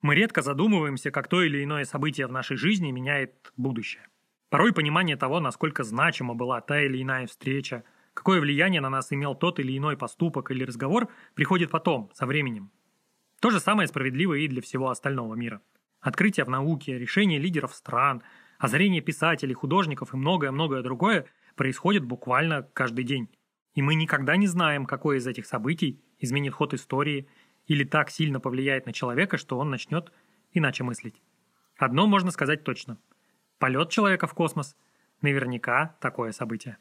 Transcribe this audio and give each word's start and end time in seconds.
Мы 0.00 0.14
редко 0.14 0.42
задумываемся, 0.42 1.10
как 1.10 1.26
то 1.28 1.42
или 1.42 1.64
иное 1.64 1.84
событие 1.84 2.28
в 2.28 2.32
нашей 2.32 2.56
жизни 2.56 2.92
меняет 2.92 3.52
будущее. 3.56 4.06
Порой 4.48 4.72
понимание 4.72 5.16
того, 5.16 5.40
насколько 5.40 5.82
значима 5.82 6.34
была 6.34 6.60
та 6.60 6.80
или 6.80 7.02
иная 7.02 7.26
встреча, 7.26 7.82
какое 8.14 8.40
влияние 8.40 8.80
на 8.80 8.90
нас 8.90 9.12
имел 9.12 9.34
тот 9.34 9.58
или 9.58 9.76
иной 9.76 9.96
поступок 9.96 10.50
или 10.50 10.64
разговор, 10.64 11.08
приходит 11.34 11.70
потом, 11.70 12.10
со 12.14 12.26
временем. 12.26 12.70
То 13.40 13.50
же 13.50 13.58
самое 13.58 13.88
справедливо 13.88 14.34
и 14.34 14.48
для 14.48 14.62
всего 14.62 14.90
остального 14.90 15.34
мира. 15.34 15.60
Открытия 16.00 16.44
в 16.44 16.48
науке, 16.48 16.96
решения 16.96 17.38
лидеров 17.38 17.74
стран, 17.74 18.22
озарение 18.58 19.00
писателей, 19.00 19.54
художников 19.54 20.14
и 20.14 20.16
многое-многое 20.16 20.82
другое 20.82 21.26
происходит 21.56 22.04
буквально 22.04 22.62
каждый 22.72 23.04
день. 23.04 23.28
И 23.74 23.82
мы 23.82 23.96
никогда 23.96 24.36
не 24.36 24.46
знаем, 24.46 24.86
какое 24.86 25.18
из 25.18 25.26
этих 25.26 25.46
событий 25.46 26.00
изменит 26.18 26.54
ход 26.54 26.72
истории 26.74 27.28
или 27.68 27.84
так 27.84 28.10
сильно 28.10 28.40
повлияет 28.40 28.86
на 28.86 28.92
человека, 28.92 29.38
что 29.38 29.58
он 29.58 29.70
начнет 29.70 30.12
иначе 30.52 30.82
мыслить. 30.82 31.22
Одно 31.76 32.08
можно 32.08 32.32
сказать 32.32 32.64
точно. 32.64 32.98
Полет 33.58 33.90
человека 33.90 34.26
в 34.26 34.34
космос– 34.34 34.76
наверняка 35.22 35.96
такое 36.00 36.32
событие. 36.32 36.78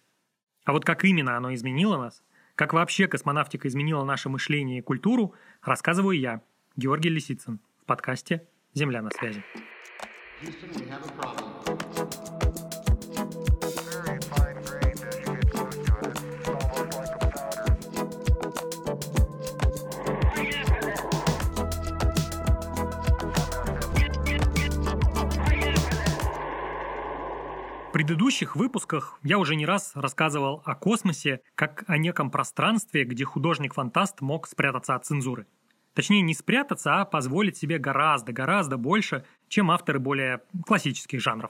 А 0.65 0.73
вот 0.73 0.85
как 0.85 1.05
именно 1.05 1.37
оно 1.37 1.53
изменило 1.53 1.97
нас, 1.97 2.23
как 2.55 2.73
вообще 2.73 3.07
космонавтика 3.07 3.67
изменила 3.67 4.03
наше 4.03 4.29
мышление 4.29 4.79
и 4.79 4.81
культуру, 4.81 5.33
рассказываю 5.61 6.19
я, 6.19 6.41
Георгий 6.75 7.09
Лисицын, 7.09 7.59
в 7.81 7.85
подкасте 7.85 8.47
«Земля 8.73 9.01
на 9.01 9.11
связи». 9.11 9.43
Houston, 10.41 10.71
we 10.75 10.87
have 10.87 11.03
a 11.03 11.11
problem. 11.19 12.46
Предыдущих 27.97 28.55
выпусках 28.55 29.19
я 29.23 29.39
уже 29.39 29.55
не 29.55 29.65
раз 29.65 29.93
рассказывал 29.95 30.61
о 30.65 30.75
космосе 30.75 31.41
как 31.55 31.83
о 31.87 31.97
неком 31.97 32.29
пространстве, 32.29 33.05
где 33.05 33.25
художник-фантаст 33.25 34.21
мог 34.21 34.45
спрятаться 34.45 34.93
от 34.93 35.07
цензуры. 35.07 35.47
Точнее, 35.95 36.21
не 36.21 36.35
спрятаться, 36.35 37.01
а 37.01 37.05
позволить 37.05 37.57
себе 37.57 37.79
гораздо, 37.79 38.33
гораздо 38.33 38.77
больше, 38.77 39.25
чем 39.47 39.71
авторы 39.71 39.97
более 39.97 40.43
классических 40.67 41.19
жанров. 41.21 41.49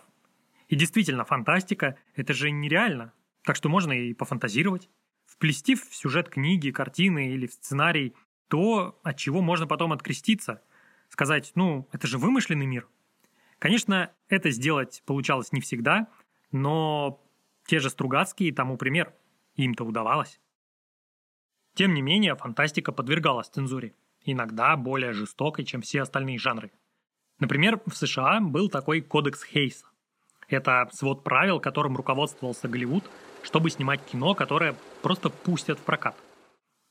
И 0.69 0.77
действительно, 0.77 1.25
фантастика– 1.25 1.97
это 2.15 2.33
же 2.33 2.49
нереально, 2.49 3.11
так 3.43 3.57
что 3.57 3.67
можно 3.67 3.91
и 3.91 4.13
пофантазировать. 4.13 4.89
Вплести 5.25 5.75
в 5.75 5.93
сюжет 5.93 6.29
книги, 6.29 6.71
картины 6.71 7.27
или 7.33 7.47
в 7.47 7.51
сценарий 7.51 8.15
то, 8.47 8.97
от 9.03 9.17
чего 9.17 9.41
можно 9.41 9.67
потом 9.67 9.91
откреститься. 9.91 10.61
Сказать, 11.09 11.51
ну, 11.55 11.89
это 11.91 12.07
же 12.07 12.17
вымышленный 12.17 12.67
мир. 12.67 12.87
Конечно, 13.59 14.11
это 14.29 14.49
сделать 14.51 15.03
получалось 15.05 15.51
не 15.51 15.59
всегда, 15.59 16.07
но 16.51 17.21
те 17.65 17.79
же 17.79 17.89
Стругацкие 17.89 18.53
тому 18.53 18.77
пример. 18.77 19.13
Им-то 19.55 19.83
удавалось. 19.83 20.39
Тем 21.73 21.93
не 21.93 22.01
менее, 22.01 22.35
фантастика 22.35 22.91
подвергалась 22.91 23.49
цензуре, 23.49 23.93
иногда 24.23 24.75
более 24.77 25.13
жестокой, 25.13 25.65
чем 25.65 25.81
все 25.81 26.01
остальные 26.01 26.39
жанры. 26.39 26.71
Например, 27.39 27.79
в 27.85 27.95
США 27.95 28.39
был 28.39 28.69
такой 28.69 29.01
кодекс 29.01 29.43
Хейса. 29.43 29.85
Это 30.47 30.89
свод 30.93 31.23
правил, 31.23 31.59
которым 31.59 31.95
руководствовался 31.97 32.67
Голливуд, 32.67 33.03
чтобы 33.43 33.69
снимать 33.69 34.03
кино, 34.05 34.33
которое 34.33 34.75
просто 35.01 35.29
пустят 35.29 35.77
в 35.77 35.83
прокат. 35.83 36.15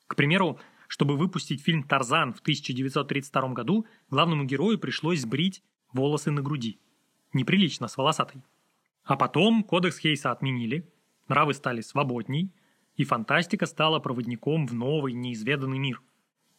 К 0.07 0.15
примеру, 0.15 0.59
чтобы 0.89 1.17
выпустить 1.17 1.63
фильм 1.63 1.83
«Тарзан» 1.83 2.33
в 2.33 2.41
1932 2.41 3.49
году, 3.49 3.87
главному 4.09 4.45
герою 4.45 4.79
пришлось 4.79 5.21
сбрить 5.21 5.63
волосы 5.93 6.31
на 6.31 6.43
груди. 6.43 6.79
Неприлично 7.33 7.89
с 7.89 7.97
волосатой. 7.97 8.43
А 9.07 9.17
потом 9.17 9.63
кодекс 9.63 9.99
Хейса 9.99 10.33
отменили, 10.33 10.93
нравы 11.29 11.55
стали 11.55 11.81
свободней, 11.81 12.53
и 12.97 13.05
фантастика 13.05 13.67
стала 13.67 14.01
проводником 14.01 14.67
в 14.67 14.75
новый, 14.75 15.13
неизведанный 15.13 15.79
мир. 15.79 16.03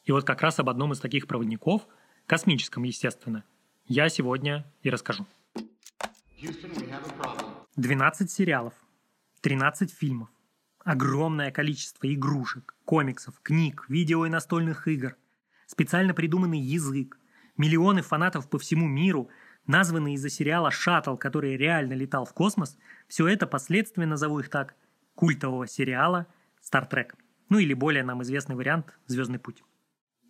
И 0.05 0.13
вот 0.13 0.23
как 0.23 0.41
раз 0.41 0.57
об 0.59 0.69
одном 0.69 0.94
из 0.94 0.99
таких 1.01 1.27
проводников, 1.27 1.85
космическом, 2.25 2.83
естественно, 2.83 3.44
я 3.85 4.07
сегодня 4.07 4.66
и 4.81 4.89
расскажу. 4.89 5.25
12 7.75 8.31
сериалов, 8.31 8.73
13 9.41 9.91
фильмов, 9.91 10.29
огромное 10.85 11.51
количество 11.51 12.11
игрушек, 12.13 12.75
комиксов, 12.85 13.41
книг, 13.41 13.85
видео 13.89 14.25
и 14.25 14.29
настольных 14.29 14.88
игр, 14.88 15.17
специально 15.66 16.13
придуманный 16.13 16.59
язык, 16.59 17.19
миллионы 17.57 18.03
фанатов 18.03 18.49
по 18.49 18.57
всему 18.57 18.88
миру– 18.88 19.27
названный 19.67 20.13
из-за 20.13 20.29
сериала 20.29 20.72
«Шаттл», 20.72 21.16
который 21.16 21.57
реально 21.57 21.94
летал 21.94 22.25
в 22.25 22.33
космос, 22.33 22.78
все 23.07 23.28
это 23.28 23.45
последствия, 23.45 24.05
назову 24.05 24.39
их 24.39 24.50
так, 24.50 24.75
культового 25.13 25.67
сериала 25.67 26.28
«Стар 26.61 26.85
Трек». 26.85 27.16
Ну 27.50 27.59
или 27.59 27.73
более 27.73 28.03
нам 28.03 28.23
известный 28.23 28.55
вариант 28.55 28.97
«Звездный 29.05 29.39
путь». 29.39 29.63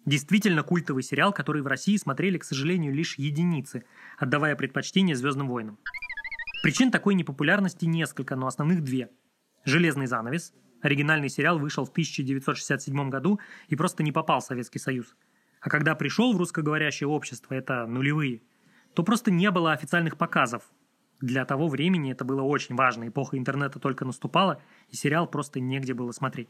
Действительно 0.06 0.64
культовый 0.64 1.03
сериал, 1.03 1.34
который 1.34 1.62
в 1.62 1.68
России 1.68 1.98
смотрели, 1.98 2.38
к 2.38 2.44
сожалению, 2.44 2.94
лишь 2.94 3.18
единицы, 3.18 3.86
отдавая 4.18 4.56
предпочтение 4.56 5.16
«Звездным 5.16 5.48
войнам». 5.48 5.78
Причин 6.64 6.92
такой 6.92 7.14
непопулярности 7.14 7.86
несколько, 7.86 8.36
но 8.36 8.48
основных 8.48 8.84
две. 8.84 9.09
«Железный 9.66 10.08
занавес», 10.08 10.54
оригинальный 10.81 11.30
сериал 11.30 11.59
вышел 11.59 11.86
в 11.86 11.90
1967 11.90 13.09
году 13.09 13.40
и 13.68 13.75
просто 13.75 14.04
не 14.04 14.12
попал 14.12 14.40
в 14.40 14.46
Советский 14.46 14.80
Союз. 14.80 15.16
А 15.59 15.69
когда 15.69 15.96
пришел 15.96 16.34
в 16.34 16.38
русскоговорящее 16.38 17.08
общество, 17.08 17.54
это 17.54 17.86
нулевые– 17.86 18.42
то 18.97 19.03
просто 19.03 19.30
не 19.30 19.52
было 19.52 19.74
официальных 19.74 20.18
показов. 20.18 20.63
Для 21.22 21.46
того 21.46 21.68
времени 21.68 22.12
это 22.12 22.25
было 22.25 22.41
очень 22.41 22.74
важно, 22.74 23.08
эпоха 23.08 23.38
интернета 23.38 23.78
только 23.78 24.06
наступала, 24.06 24.59
и 24.90 24.96
сериал 24.96 25.28
просто 25.28 25.59
негде 25.59 25.94
было 25.94 26.12
смотреть. 26.12 26.50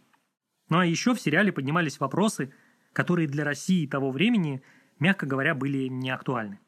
Ну 0.70 0.80
а 0.80 0.86
еще 0.86 1.14
в 1.14 1.20
сериале 1.20 1.52
поднимались 1.52 2.00
вопросы, 2.00 2.54
которые 2.94 3.28
для 3.28 3.44
России 3.44 3.86
того 3.86 4.12
времени, 4.12 4.64
мягко 4.98 5.26
говоря, 5.26 5.56
были 5.56 5.90
не 5.90 6.10
актуальны. 6.10 6.62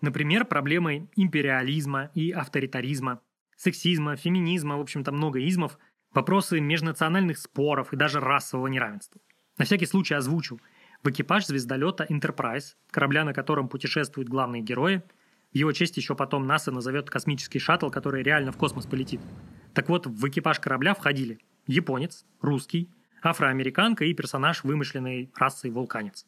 Например, 0.00 0.46
проблемы 0.46 1.10
империализма 1.16 2.10
и 2.14 2.30
авторитаризма, 2.30 3.20
сексизма, 3.58 4.16
феминизма, 4.16 4.78
в 4.78 4.80
общем-то 4.80 5.12
много 5.12 5.38
измов, 5.40 5.78
вопросы 6.14 6.60
межнациональных 6.60 7.36
споров 7.36 7.92
и 7.92 7.96
даже 7.96 8.20
расового 8.20 8.68
неравенства. 8.68 9.20
На 9.58 9.66
всякий 9.66 9.84
случай 9.84 10.14
озвучу– 10.14 10.58
в 11.06 11.10
экипаж 11.10 11.46
звездолета 11.46 12.04
Enterprise, 12.10 12.74
корабля, 12.90 13.24
на 13.24 13.32
котором 13.32 13.68
путешествуют 13.68 14.28
главные 14.28 14.60
герои. 14.60 15.04
В 15.52 15.56
его 15.56 15.70
честь 15.70 15.96
еще 15.96 16.16
потом 16.16 16.48
НАСА 16.48 16.72
назовет 16.72 17.08
космический 17.08 17.60
шаттл, 17.60 17.90
который 17.90 18.24
реально 18.24 18.50
в 18.50 18.56
космос 18.56 18.86
полетит. 18.86 19.20
Так 19.72 19.88
вот, 19.88 20.08
в 20.08 20.28
экипаж 20.28 20.58
корабля 20.58 20.94
входили 20.94 21.38
японец, 21.68 22.26
русский, 22.40 22.90
афроамериканка 23.22 24.04
и 24.04 24.14
персонаж 24.14 24.64
вымышленной 24.64 25.30
расы 25.36 25.70
вулканец. 25.70 26.26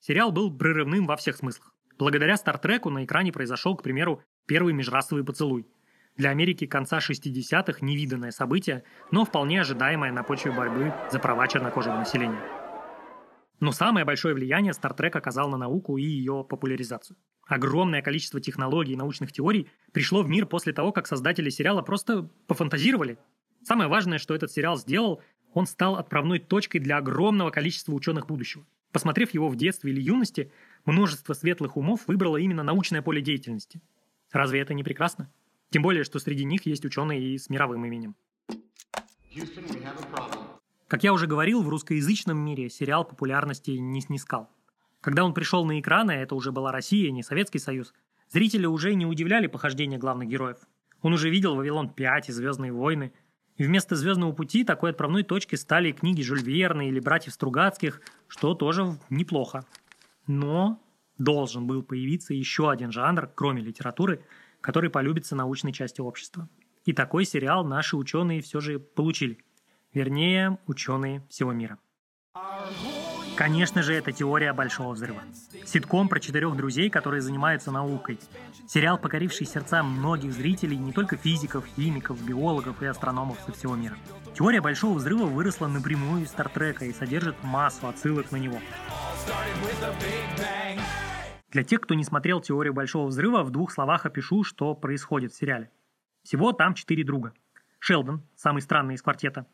Сериал 0.00 0.32
был 0.32 0.54
прерывным 0.54 1.06
во 1.06 1.16
всех 1.16 1.36
смыслах. 1.36 1.74
Благодаря 1.98 2.36
Стартреку 2.36 2.90
на 2.90 3.06
экране 3.06 3.32
произошел, 3.32 3.74
к 3.74 3.82
примеру, 3.82 4.22
первый 4.46 4.74
межрасовый 4.74 5.24
поцелуй. 5.24 5.66
Для 6.16 6.28
Америки 6.28 6.66
конца 6.66 6.98
60-х 6.98 7.78
невиданное 7.80 8.32
событие, 8.32 8.84
но 9.10 9.24
вполне 9.24 9.62
ожидаемое 9.62 10.12
на 10.12 10.22
почве 10.24 10.52
борьбы 10.52 10.92
за 11.10 11.18
права 11.18 11.48
чернокожего 11.48 11.96
населения. 11.96 12.59
Но 13.60 13.72
самое 13.72 14.06
большое 14.06 14.34
влияние 14.34 14.72
Trek 14.72 15.10
оказал 15.10 15.50
на 15.50 15.58
науку 15.58 15.98
и 15.98 16.02
ее 16.02 16.44
популяризацию. 16.48 17.16
Огромное 17.46 18.00
количество 18.00 18.40
технологий 18.40 18.94
и 18.94 18.96
научных 18.96 19.32
теорий 19.32 19.68
пришло 19.92 20.22
в 20.22 20.28
мир 20.28 20.46
после 20.46 20.72
того, 20.72 20.92
как 20.92 21.06
создатели 21.06 21.50
сериала 21.50 21.82
просто 21.82 22.28
пофантазировали. 22.46 23.18
Самое 23.62 23.90
важное, 23.90 24.18
что 24.18 24.34
этот 24.34 24.50
сериал 24.50 24.78
сделал, 24.78 25.22
он 25.52 25.66
стал 25.66 25.96
отправной 25.96 26.38
точкой 26.38 26.78
для 26.78 26.96
огромного 26.96 27.50
количества 27.50 27.92
ученых 27.92 28.26
будущего. 28.26 28.64
Посмотрев 28.92 29.34
его 29.34 29.48
в 29.48 29.56
детстве 29.56 29.92
или 29.92 30.00
юности, 30.00 30.50
множество 30.84 31.34
светлых 31.34 31.76
умов 31.76 32.06
выбрало 32.06 32.38
именно 32.38 32.62
научное 32.62 33.02
поле 33.02 33.20
деятельности. 33.20 33.82
Разве 34.32 34.60
это 34.60 34.72
не 34.72 34.82
прекрасно? 34.82 35.30
Тем 35.70 35.82
более, 35.82 36.04
что 36.04 36.18
среди 36.18 36.44
них 36.44 36.66
есть 36.66 36.84
ученые 36.84 37.20
и 37.20 37.38
с 37.38 37.50
мировым 37.50 37.84
именем. 37.84 38.16
Houston, 39.32 39.64
как 40.90 41.04
я 41.04 41.12
уже 41.12 41.28
говорил, 41.28 41.62
в 41.62 41.68
русскоязычном 41.68 42.36
мире 42.36 42.68
сериал 42.68 43.04
популярности 43.04 43.70
не 43.70 44.00
снискал. 44.00 44.50
Когда 45.00 45.24
он 45.24 45.34
пришел 45.34 45.64
на 45.64 45.78
экраны, 45.78 46.10
это 46.10 46.34
уже 46.34 46.50
была 46.50 46.72
Россия, 46.72 47.12
не 47.12 47.22
Советский 47.22 47.60
Союз, 47.60 47.94
зрители 48.28 48.66
уже 48.66 48.92
не 48.94 49.06
удивляли 49.06 49.46
похождения 49.46 49.98
главных 49.98 50.28
героев. 50.28 50.56
Он 51.00 51.12
уже 51.12 51.30
видел 51.30 51.54
«Вавилон-5» 51.54 52.22
и 52.26 52.32
«Звездные 52.32 52.72
войны». 52.72 53.12
И 53.56 53.62
вместо 53.62 53.94
«Звездного 53.94 54.32
пути» 54.32 54.64
такой 54.64 54.90
отправной 54.90 55.22
точкой 55.22 55.58
стали 55.58 55.92
книги 55.92 56.22
Жюль 56.22 56.42
Верна 56.42 56.88
или 56.88 56.98
«Братьев 56.98 57.34
Стругацких», 57.34 58.00
что 58.26 58.54
тоже 58.54 58.98
неплохо. 59.10 59.64
Но 60.26 60.82
должен 61.18 61.68
был 61.68 61.84
появиться 61.84 62.34
еще 62.34 62.68
один 62.68 62.90
жанр, 62.90 63.30
кроме 63.32 63.62
литературы, 63.62 64.24
который 64.60 64.90
полюбится 64.90 65.36
научной 65.36 65.72
части 65.72 66.00
общества. 66.00 66.48
И 66.84 66.92
такой 66.92 67.26
сериал 67.26 67.64
наши 67.64 67.96
ученые 67.96 68.42
все 68.42 68.58
же 68.58 68.80
получили– 68.80 69.38
Вернее, 69.92 70.58
ученые 70.66 71.26
всего 71.28 71.52
мира. 71.52 71.78
Конечно 73.36 73.82
же, 73.82 73.94
это 73.94 74.12
теория 74.12 74.52
Большого 74.52 74.92
Взрыва. 74.92 75.22
Ситком 75.64 76.08
про 76.08 76.20
четырех 76.20 76.56
друзей, 76.56 76.90
которые 76.90 77.22
занимаются 77.22 77.70
наукой. 77.70 78.20
Сериал, 78.68 78.98
покоривший 78.98 79.46
сердца 79.46 79.82
многих 79.82 80.32
зрителей, 80.32 80.76
не 80.76 80.92
только 80.92 81.16
физиков, 81.16 81.64
химиков, 81.74 82.22
биологов 82.22 82.82
и 82.82 82.86
астрономов 82.86 83.40
со 83.44 83.52
всего 83.52 83.74
мира. 83.74 83.96
Теория 84.34 84.60
Большого 84.60 84.98
Взрыва 84.98 85.24
выросла 85.24 85.66
напрямую 85.66 86.22
из 86.22 86.28
Стартрека 86.28 86.84
и 86.84 86.92
содержит 86.92 87.42
массу 87.42 87.88
отсылок 87.88 88.30
на 88.30 88.36
него. 88.36 88.58
Для 91.50 91.64
тех, 91.64 91.80
кто 91.80 91.94
не 91.94 92.04
смотрел 92.04 92.40
«Теорию 92.40 92.74
Большого 92.74 93.08
Взрыва», 93.08 93.42
в 93.42 93.50
двух 93.50 93.72
словах 93.72 94.06
опишу, 94.06 94.44
что 94.44 94.74
происходит 94.74 95.32
в 95.32 95.36
сериале. 95.36 95.70
Всего 96.22 96.52
там 96.52 96.74
четыре 96.74 97.02
друга. 97.04 97.32
Шелдон, 97.80 98.22
самый 98.36 98.62
странный 98.62 98.94
из 98.94 99.02
квартета. 99.02 99.46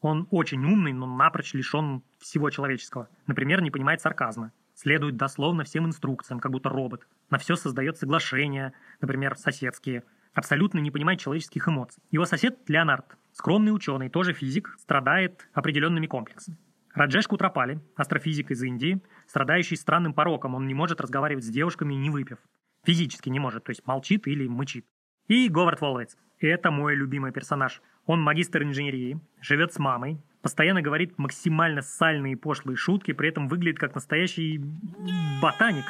Он 0.00 0.28
очень 0.30 0.64
умный, 0.64 0.92
но 0.92 1.06
напрочь 1.06 1.54
лишен 1.54 2.02
всего 2.18 2.50
человеческого. 2.50 3.08
Например, 3.26 3.60
не 3.60 3.70
понимает 3.70 4.00
сарказма. 4.00 4.52
Следует 4.74 5.16
дословно 5.16 5.64
всем 5.64 5.86
инструкциям, 5.86 6.38
как 6.38 6.52
будто 6.52 6.68
робот. 6.68 7.08
На 7.30 7.38
все 7.38 7.56
создает 7.56 7.96
соглашения, 7.96 8.72
например, 9.00 9.36
соседские. 9.36 10.04
Абсолютно 10.34 10.78
не 10.78 10.92
понимает 10.92 11.18
человеческих 11.18 11.66
эмоций. 11.66 12.00
Его 12.12 12.26
сосед 12.26 12.60
Леонард, 12.68 13.16
скромный 13.32 13.74
ученый, 13.74 14.08
тоже 14.08 14.34
физик, 14.34 14.76
страдает 14.78 15.48
определенными 15.52 16.06
комплексами. 16.06 16.58
Раджеш 16.94 17.26
Кутрапали, 17.26 17.80
астрофизик 17.96 18.52
из 18.52 18.62
Индии, 18.62 19.02
страдающий 19.26 19.76
странным 19.76 20.14
пороком, 20.14 20.54
он 20.54 20.66
не 20.66 20.74
может 20.74 21.00
разговаривать 21.00 21.44
с 21.44 21.48
девушками, 21.48 21.94
не 21.94 22.10
выпив. 22.10 22.38
Физически 22.84 23.28
не 23.28 23.40
может, 23.40 23.64
то 23.64 23.70
есть 23.70 23.86
молчит 23.86 24.26
или 24.28 24.46
мычит. 24.46 24.86
И 25.26 25.48
Говард 25.48 25.80
Волвейц. 25.80 26.16
Это 26.38 26.70
мой 26.70 26.94
любимый 26.94 27.32
персонаж. 27.32 27.82
Он 28.08 28.22
магистр 28.22 28.62
инженерии, 28.62 29.20
живет 29.42 29.74
с 29.74 29.78
мамой, 29.78 30.18
постоянно 30.40 30.80
говорит 30.80 31.18
максимально 31.18 31.82
сальные 31.82 32.32
и 32.32 32.36
пошлые 32.36 32.74
шутки, 32.74 33.12
при 33.12 33.28
этом 33.28 33.48
выглядит 33.48 33.78
как 33.78 33.94
настоящий 33.94 34.62
ботаник. 35.42 35.84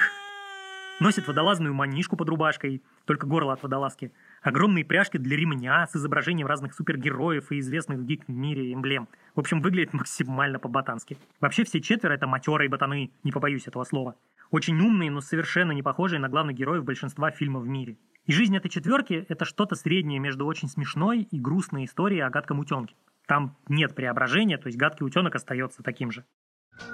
Носит 0.99 1.29
водолазную 1.29 1.75
манишку 1.75 2.17
под 2.17 2.29
рубашкой, 2.29 2.82
только 3.05 3.29
горло 3.29 3.53
от 3.53 3.62
водолазки. 3.62 4.11
Огромные 4.43 4.85
пряжки 4.85 5.17
для 5.17 5.37
ремня 5.37 5.87
с 5.87 5.94
изображением 5.94 6.49
разных 6.49 6.75
супергероев 6.75 7.53
и 7.53 7.61
известных 7.61 8.00
в 8.00 8.05
гик-мире 8.05 8.75
эмблем. 8.75 9.06
В 9.37 9.38
общем, 9.38 9.62
выглядит 9.62 9.93
максимально 9.93 10.59
по-ботански. 10.59 11.19
Вообще 11.41 11.62
все 11.62 11.81
четверо 11.81 12.15
это 12.15 12.26
матерые 12.26 12.69
ботаны, 12.69 13.12
не 13.23 13.31
побоюсь 13.31 13.69
этого 13.69 13.85
слова. 13.85 14.17
Очень 14.50 14.81
умные, 14.81 15.11
но 15.11 15.21
совершенно 15.21 15.73
не 15.73 15.83
похожие 15.83 16.21
на 16.21 16.29
главных 16.29 16.56
героев 16.56 16.85
большинства 16.85 17.31
фильмов 17.31 17.65
в 17.65 17.69
мире. 17.69 17.99
И 18.25 18.33
жизнь 18.33 18.56
этой 18.56 18.69
четверки– 18.69 19.27
это 19.29 19.45
что-то 19.45 19.75
среднее 19.75 20.19
между 20.19 20.47
очень 20.47 20.69
смешной 20.69 21.23
и 21.31 21.39
грустной 21.39 21.85
историей 21.85 22.21
о 22.21 22.31
гадком 22.31 22.59
утенке. 22.61 22.95
Там 23.27 23.56
нет 23.69 23.95
преображения, 23.95 24.56
то 24.56 24.69
есть 24.69 24.79
гадкий 24.79 25.05
утенок 25.05 25.35
остается 25.35 25.83
таким 25.83 26.11
же. 26.11 26.25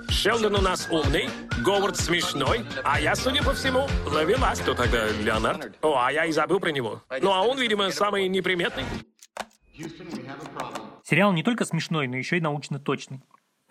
Шелдон 0.09 0.55
у 0.57 0.61
нас 0.61 0.89
умный, 0.91 1.29
Говард 1.63 1.97
смешной, 1.97 2.65
а 2.83 3.01
я, 3.01 3.15
судя 3.15 3.43
по 3.43 3.53
всему, 3.53 3.87
ловелас. 4.07 4.61
Кто 4.61 4.75
тогда 4.75 5.09
Леонард? 5.11 5.77
О, 5.83 5.97
а 5.97 6.11
я 6.11 6.25
и 6.25 6.33
забыл 6.33 6.59
про 6.59 6.71
него. 6.71 7.03
Ну, 7.21 7.33
а 7.33 7.43
он, 7.43 7.59
видимо, 7.59 7.91
самый 7.91 8.29
неприметный. 8.29 8.85
Сериал 11.05 11.33
не 11.33 11.43
только 11.43 11.65
смешной, 11.65 12.09
но 12.09 12.17
еще 12.17 12.39
и 12.39 12.41
научно 12.41 12.79
точный. 12.79 13.21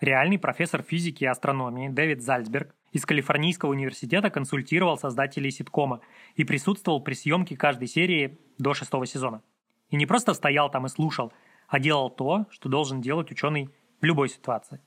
Реальный 0.00 0.38
профессор 0.38 0.82
физики 0.82 1.24
и 1.24 1.26
астрономии 1.26 1.88
Дэвид 1.88 2.22
Зальцберг 2.22 2.74
из 2.94 3.04
Калифорнийского 3.04 3.70
университета 3.70 4.30
консультировал 4.30 4.96
создателей 4.96 5.50
ситкома 5.50 6.00
и 6.36 6.44
присутствовал 6.44 7.02
при 7.02 7.14
съемке 7.14 7.56
каждой 7.56 7.88
серии 7.88 8.38
до 8.56 8.72
шестого 8.72 9.04
сезона. 9.04 9.42
И 9.90 9.96
не 9.96 10.06
просто 10.06 10.32
стоял 10.32 10.70
там 10.70 10.86
и 10.86 10.88
слушал, 10.88 11.32
а 11.66 11.80
делал 11.80 12.08
то, 12.08 12.46
что 12.50 12.68
должен 12.68 13.00
делать 13.00 13.32
ученый 13.32 13.68
в 14.00 14.04
любой 14.04 14.28
ситуации. 14.28 14.80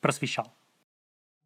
Просвещал. 0.00 0.52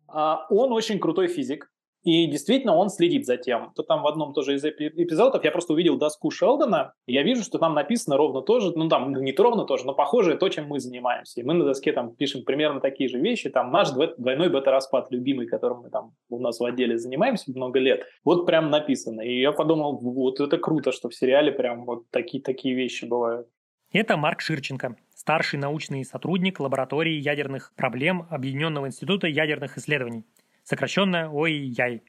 А, 0.08 0.47
он 0.49 0.73
очень 0.73 0.99
крутой 0.99 1.29
физик, 1.29 1.70
и 2.02 2.26
действительно, 2.26 2.75
он 2.75 2.88
следит 2.88 3.26
за 3.26 3.37
тем. 3.37 3.73
То 3.76 3.82
там 3.82 4.02
в 4.02 4.06
одном 4.06 4.32
тоже 4.32 4.55
из 4.55 4.64
эпизодов 4.64 5.44
я 5.44 5.50
просто 5.50 5.75
увидел 5.75 5.99
доску 5.99 6.31
Шелдона, 6.31 6.94
и 7.06 7.12
я 7.12 7.23
вижу, 7.23 7.43
что 7.43 7.58
там 7.58 7.75
написано 7.75 8.17
ровно 8.17 8.41
то 8.41 8.58
же, 8.61 8.73
ну 8.75 8.88
там 8.88 9.12
не 9.12 9.32
то 9.32 9.43
ровно 9.43 9.64
то 9.64 9.76
же, 9.76 9.85
но 9.85 9.94
похожее 9.94 10.38
то, 10.38 10.49
чем 10.49 10.67
мы 10.67 10.81
занимаемся. 10.81 11.41
И 11.41 11.44
мы 11.44 11.52
на 11.55 11.64
доске 11.64 11.93
там 11.93 12.14
пишем 12.14 12.44
примерно 12.44 12.81
такие 12.81 13.08
же 13.08 13.19
вещи. 13.19 13.50
Там 13.50 13.70
наш 13.70 13.91
двойной 13.91 14.49
бета-распад 14.49 15.11
любимый, 15.11 15.47
которым 15.47 15.81
мы 15.82 15.91
там 15.91 16.14
у 16.31 16.38
нас 16.38 16.58
в 16.58 16.64
отделе 16.64 16.97
занимаемся 16.97 17.50
много 17.50 17.79
лет, 17.79 18.05
вот 18.25 18.47
прям 18.47 18.70
написано. 18.70 19.20
И 19.20 19.41
я 19.41 19.52
подумал, 19.52 19.99
вот 19.99 20.41
это 20.41 20.56
круто, 20.56 20.93
что 20.93 21.11
в 21.11 21.14
сериале 21.14 21.52
прям 21.52 21.85
вот 21.85 22.11
такие, 22.11 22.43
такие 22.43 22.75
вещи 22.75 23.05
бывают. 23.05 23.47
Это 23.93 24.17
Марк 24.17 24.41
Ширченко, 24.41 24.97
старший 25.14 25.58
научный 25.58 26.05
сотрудник 26.05 26.61
лаборатории 26.61 27.14
ядерных 27.14 27.73
проблем 27.76 28.26
Объединенного 28.31 28.87
института 28.87 29.26
ядерных 29.26 29.76
исследований 29.76 30.25
сокращенно 30.71 31.29
ОИЯЙ. 31.31 32.01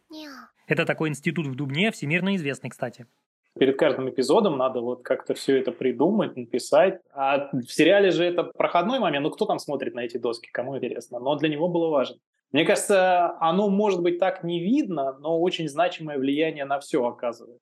Это 0.68 0.86
такой 0.86 1.10
институт 1.10 1.48
в 1.48 1.56
Дубне, 1.56 1.92
всемирно 1.92 2.36
известный, 2.36 2.69
кстати. 2.69 3.08
Перед 3.60 3.78
каждым 3.78 4.10
эпизодом 4.10 4.58
надо 4.58 4.80
вот 4.80 5.04
как-то 5.04 5.34
все 5.34 5.60
это 5.60 5.74
придумать, 5.74 6.38
написать. 6.38 7.02
А 7.13 7.50
в 7.52 7.68
сериале 7.68 8.12
же 8.12 8.24
это 8.24 8.44
проходной 8.44 9.00
момент. 9.00 9.24
Ну, 9.24 9.31
кто 9.31 9.46
там 9.46 9.60
смотрит 9.60 9.94
на 9.94 10.02
эти 10.02 10.18
доски, 10.18 10.50
кому 10.52 10.78
интересно. 10.78 11.19
Но 11.19 11.36
для 11.36 11.50
него 11.50 11.68
было 11.68 11.90
важно. 11.90 12.18
Мне 12.54 12.63
кажется, 12.63 13.38
оно 13.40 13.69
может 13.69 14.02
быть 14.02 14.19
так 14.19 14.44
не 14.44 14.62
видно, 14.62 15.18
но 15.19 15.42
очень 15.42 15.68
значимое 15.68 16.18
влияние 16.18 16.66
на 16.66 16.80
все 16.80 17.04
оказывает. 17.04 17.60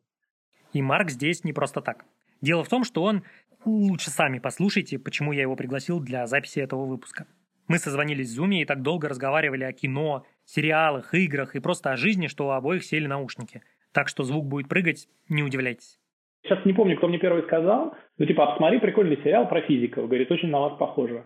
И 0.74 0.82
Марк 0.82 1.10
здесь 1.10 1.44
не 1.44 1.54
просто 1.54 1.82
так. 1.82 2.06
Дело 2.42 2.64
в 2.64 2.70
том, 2.70 2.84
что 2.84 3.02
он... 3.04 3.24
Лучше 3.66 4.10
сами 4.10 4.40
послушайте, 4.40 4.98
почему 4.98 5.34
я 5.34 5.42
его 5.42 5.56
пригласил 5.58 6.00
для 6.00 6.28
записи 6.28 6.60
этого 6.60 6.86
выпуска. 6.86 7.26
Мы 7.70 7.78
созвонились 7.78 8.36
в 8.36 8.42
Zoom 8.42 8.56
и 8.56 8.66
так 8.66 8.82
долго 8.82 9.08
разговаривали 9.08 9.64
о 9.64 9.72
кино, 9.72 10.26
сериалах, 10.44 11.14
играх 11.14 11.56
и 11.56 11.60
просто 11.60 11.92
о 11.92 11.98
жизни, 11.98 12.26
что 12.26 12.48
у 12.48 12.50
обоих 12.50 12.84
сели 12.84 13.06
наушники. 13.06 13.62
Так 13.94 14.08
что 14.08 14.24
звук 14.24 14.46
будет 14.46 14.68
прыгать, 14.68 15.08
не 15.30 15.44
удивляйтесь. 15.44 16.00
Сейчас 16.44 16.66
не 16.66 16.74
помню, 16.74 16.98
кто 16.98 17.08
мне 17.08 17.20
первый 17.20 17.44
сказал, 17.44 17.94
ну 18.18 18.26
типа, 18.26 18.44
а 18.44 18.52
посмотри, 18.52 18.80
прикольный 18.80 19.18
сериал 19.24 19.48
про 19.48 19.62
физиков, 19.62 20.08
говорит, 20.08 20.32
очень 20.32 20.50
на 20.50 20.60
вас 20.62 20.78
похоже. 20.80 21.26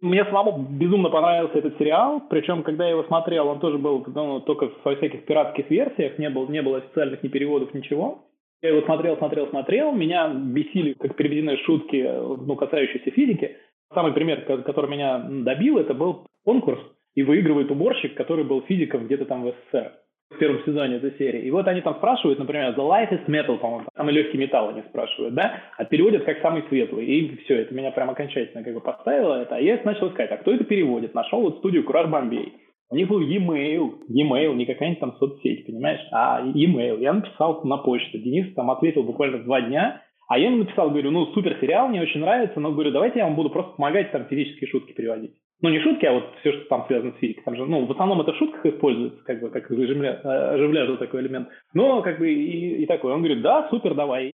Мне 0.00 0.24
самому 0.24 0.66
безумно 0.68 1.10
понравился 1.10 1.58
этот 1.58 1.78
сериал, 1.78 2.20
причем, 2.28 2.64
когда 2.64 2.84
я 2.84 2.90
его 2.90 3.04
смотрел, 3.04 3.46
он 3.46 3.60
тоже 3.60 3.78
был 3.78 4.04
ну, 4.06 4.40
только 4.40 4.70
во 4.82 4.96
всяких 4.96 5.24
пиратских 5.26 5.70
версиях, 5.70 6.18
не 6.18 6.28
было, 6.28 6.48
не 6.48 6.60
было 6.60 6.78
официальных 6.78 7.22
ни 7.22 7.28
переводов, 7.28 7.72
ничего. 7.72 8.24
Я 8.62 8.70
его 8.70 8.82
смотрел, 8.82 9.16
смотрел, 9.18 9.48
смотрел, 9.48 9.92
меня 9.92 10.28
бесили, 10.28 10.94
как 10.94 11.14
переведены 11.14 11.56
шутки, 11.58 12.02
ну, 12.02 12.56
касающиеся 12.56 13.10
физики. 13.12 13.56
Самый 13.92 14.12
пример, 14.12 14.42
который 14.42 14.90
меня 14.90 15.18
добил, 15.18 15.78
это 15.78 15.94
был 15.94 16.26
конкурс 16.44 16.80
и 17.14 17.22
выигрывает 17.22 17.70
уборщик, 17.70 18.14
который 18.14 18.44
был 18.44 18.62
физиком 18.62 19.06
где-то 19.06 19.24
там 19.24 19.44
в 19.44 19.50
СССР 19.50 19.92
в 20.30 20.38
первом 20.38 20.64
сезоне 20.64 20.96
этой 20.96 21.16
серии. 21.16 21.42
И 21.42 21.50
вот 21.50 21.66
они 21.68 21.80
там 21.80 21.94
спрашивают, 21.96 22.38
например, 22.38 22.74
the 22.76 22.78
lightest 22.78 23.26
metal, 23.26 23.58
по-моему, 23.58 23.86
самый 23.96 24.14
легкий 24.14 24.38
металл 24.38 24.70
они 24.70 24.82
спрашивают, 24.88 25.34
да, 25.34 25.60
а 25.76 25.84
переводят 25.84 26.24
как 26.24 26.40
самый 26.40 26.64
светлый. 26.68 27.06
И 27.06 27.36
все, 27.44 27.60
это 27.60 27.74
меня 27.74 27.90
прям 27.92 28.10
окончательно 28.10 28.64
как 28.64 28.74
бы 28.74 28.80
поставило 28.80 29.42
это. 29.42 29.56
А 29.56 29.60
я 29.60 29.80
начал 29.84 30.08
искать, 30.08 30.30
а 30.30 30.38
кто 30.38 30.52
это 30.52 30.64
переводит? 30.64 31.14
Нашел 31.14 31.40
вот 31.40 31.58
студию 31.58 31.84
Кураж 31.84 32.08
Бомбей. 32.08 32.54
У 32.90 32.96
них 32.96 33.08
был 33.08 33.20
e-mail, 33.20 33.98
e-mail, 34.08 34.54
не 34.54 34.66
какая-нибудь 34.66 35.00
там 35.00 35.16
соцсеть, 35.18 35.66
понимаешь, 35.66 36.00
а 36.12 36.42
e-mail. 36.54 37.00
Я 37.00 37.12
написал 37.12 37.62
на 37.64 37.78
почту. 37.78 38.18
Денис 38.18 38.52
там 38.54 38.70
ответил 38.70 39.02
буквально 39.02 39.38
два 39.38 39.62
дня, 39.62 40.02
а 40.28 40.38
я 40.38 40.46
ему 40.46 40.58
написал, 40.58 40.90
говорю, 40.90 41.10
ну, 41.10 41.26
супер 41.34 41.58
сериал, 41.60 41.88
мне 41.88 42.00
очень 42.00 42.20
нравится, 42.20 42.60
но, 42.60 42.72
говорю, 42.72 42.90
давайте 42.90 43.18
я 43.18 43.26
вам 43.26 43.36
буду 43.36 43.50
просто 43.50 43.72
помогать 43.72 44.10
там 44.12 44.26
физические 44.26 44.68
шутки 44.70 44.92
переводить. 44.92 45.34
Ну, 45.60 45.70
не 45.70 45.80
шутки, 45.80 46.04
а 46.04 46.12
вот 46.12 46.34
все, 46.40 46.52
что 46.52 46.64
там 46.68 46.84
связано 46.86 47.12
с 47.12 47.16
физикой. 47.16 47.44
Там 47.44 47.56
же, 47.56 47.64
ну, 47.64 47.86
в 47.86 47.90
основном 47.90 48.20
это 48.20 48.32
в 48.32 48.36
шутках 48.36 48.66
используется, 48.66 49.22
как 49.24 49.40
бы, 49.40 49.50
как 49.50 49.70
оживля, 49.70 50.20
оживляжу 50.52 50.98
такой 50.98 51.22
элемент. 51.22 51.48
Но, 51.72 52.02
как 52.02 52.18
бы, 52.18 52.32
и, 52.32 52.82
и 52.82 52.86
такой. 52.86 53.12
Он 53.12 53.20
говорит, 53.20 53.42
да, 53.42 53.68
супер, 53.70 53.94
давай. 53.94 54.32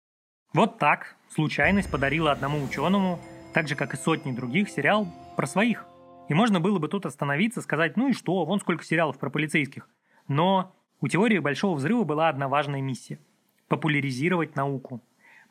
Вот 0.54 0.78
так 0.78 1.16
случайность 1.30 1.92
подарила 1.92 2.32
одному 2.32 2.64
ученому, 2.64 3.20
так 3.54 3.68
же, 3.68 3.76
как 3.76 3.94
и 3.94 3.98
сотни 3.98 4.32
других, 4.32 4.70
сериал 4.70 5.08
про 5.36 5.48
своих. 5.48 5.86
И 6.30 6.34
можно 6.34 6.60
было 6.60 6.80
бы 6.80 6.88
тут 6.88 7.06
остановиться, 7.06 7.62
сказать, 7.62 7.98
ну 7.98 8.10
и 8.10 8.14
что, 8.14 8.46
вон 8.46 8.60
сколько 8.60 8.84
сериалов 8.84 9.20
про 9.20 9.30
полицейских. 9.30 9.90
Но 10.28 10.74
у 11.02 11.08
теории 11.08 11.40
Большого 11.40 11.76
Взрыва 11.76 12.04
была 12.04 12.30
одна 12.30 12.48
важная 12.48 12.82
миссия– 12.82 13.20
популяризировать 13.68 14.56
науку. 14.56 15.02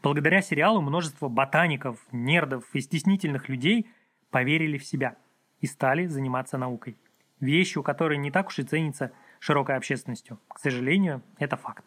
Благодаря 0.04 0.42
сериалу 0.42 0.82
множество 0.82 1.28
ботаников, 1.28 1.98
нердов 2.12 2.64
и 2.74 2.82
стеснительных 2.82 3.48
людей 3.48 3.86
поверили 4.28 4.76
в 4.76 4.84
себя 4.84 5.16
и 5.62 5.66
стали 5.66 6.04
заниматься 6.04 6.58
наукой. 6.58 6.98
Вещью, 7.40 7.82
которая 7.82 8.18
не 8.18 8.30
так 8.30 8.48
уж 8.48 8.58
и 8.58 8.64
ценится 8.64 9.12
широкой 9.40 9.76
общественностью. 9.76 10.38
К 10.48 10.58
сожалению, 10.58 11.22
это 11.38 11.56
факт. 11.56 11.86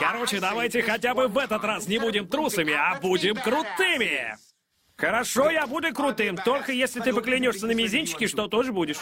Короче, 0.00 0.40
давайте 0.40 0.82
хотя 0.82 1.14
бы 1.14 1.28
в 1.28 1.38
этот 1.38 1.62
раз 1.62 1.86
не 1.86 2.00
будем 2.00 2.26
трусами, 2.26 2.72
а 2.72 2.98
будем 3.00 3.36
крутыми. 3.36 4.34
Хорошо, 4.96 5.48
я 5.48 5.68
буду 5.68 5.94
крутым, 5.94 6.36
только 6.38 6.72
если 6.72 7.00
ты 7.00 7.14
поклянешься 7.14 7.68
на 7.68 7.72
мизинчике, 7.72 8.26
что 8.26 8.48
тоже 8.48 8.72
будешь. 8.72 8.98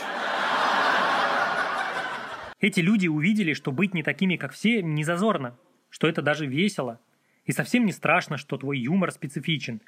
Эти 2.60 2.80
люди 2.80 3.08
увидели, 3.08 3.54
что 3.54 3.72
быть 3.72 3.94
не 3.94 4.02
такими, 4.02 4.36
как 4.36 4.52
все, 4.52 4.82
не 4.82 5.04
зазорно, 5.04 5.56
что 5.88 6.06
это 6.06 6.20
даже 6.20 6.44
весело, 6.44 7.00
и 7.48 7.52
совсем 7.52 7.86
не 7.86 7.92
страшно, 7.92 8.36
что 8.36 8.58
твой 8.58 8.78
юмор 8.78 9.10
специфичен. 9.10 9.80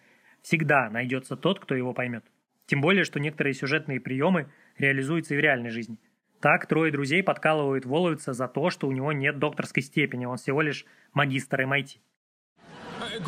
Всегда 0.43 0.89
найдется 0.89 1.37
тот, 1.37 1.61
кто 1.61 1.75
его 1.75 1.93
поймет. 1.93 2.25
Тем 2.67 2.81
более, 2.81 3.05
что 3.05 3.21
некоторые 3.21 3.53
сюжетные 3.53 4.01
приемы 4.01 4.51
реализуются 4.79 5.35
и 5.35 5.37
в 5.37 5.41
реальной 5.41 5.69
жизни. 5.71 5.99
Так 6.41 6.67
трое 6.67 6.91
друзей 6.91 7.23
подкалывают 7.23 7.85
Воловица 7.85 8.33
за 8.33 8.49
то, 8.49 8.71
что 8.71 8.89
у 8.89 8.93
него 8.93 9.13
нет 9.13 9.39
докторской 9.39 9.83
степени, 9.83 10.25
он 10.25 10.39
всего 10.39 10.63
лишь 10.63 10.87
магистр 11.13 11.61
MIT. 11.61 11.99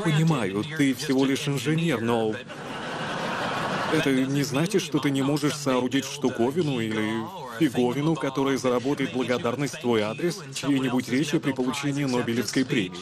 Понимаю, 0.03 0.65
ты 0.79 0.95
всего 0.95 1.27
лишь 1.27 1.47
инженер, 1.47 2.01
но... 2.01 2.35
Это 3.93 4.11
не 4.11 4.43
значит, 4.43 4.81
что 4.81 4.99
ты 4.99 5.11
не 5.11 5.21
можешь 5.21 5.55
соорудить 5.55 6.07
штуковину 6.07 6.81
или 6.81 7.27
фиговину, 7.59 8.15
которая 8.15 8.57
заработает 8.57 9.13
благодарность 9.13 9.75
в 9.75 9.81
твой 9.83 10.01
адрес 10.01 10.43
чьей-нибудь 10.55 11.11
речи 11.11 11.39
при 11.39 11.53
получении 11.53 12.05
Нобелевской 12.05 12.65
премии. 12.65 12.99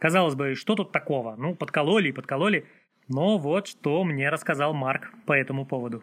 Казалось 0.00 0.34
бы, 0.34 0.54
что 0.54 0.74
тут 0.76 0.92
такого? 0.92 1.36
Ну, 1.36 1.54
подкололи 1.54 2.08
и 2.08 2.12
подкололи. 2.12 2.64
Но 3.08 3.36
вот 3.36 3.66
что 3.66 4.02
мне 4.02 4.30
рассказал 4.30 4.72
Марк 4.72 5.12
по 5.26 5.34
этому 5.34 5.66
поводу. 5.66 6.02